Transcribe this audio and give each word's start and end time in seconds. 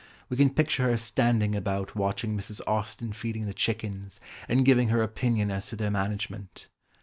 We 0.29 0.37
can 0.37 0.49
picture 0.49 0.89
her 0.89 0.97
standing 0.97 1.53
about 1.53 1.95
watching 1.95 2.35
Mrs. 2.35 2.59
Austen 2.65 3.13
feeding 3.13 3.45
the 3.45 3.53
chickens, 3.53 4.19
and 4.49 4.65
giving 4.65 4.87
her 4.87 5.03
opinion 5.03 5.51
as 5.51 5.67
to 5.67 5.75
their 5.75 5.91
management. 5.91 6.69